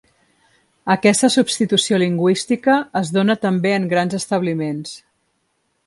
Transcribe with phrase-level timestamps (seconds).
[0.93, 4.99] Aquesta substitució lingüística es dóna també en grans establiments.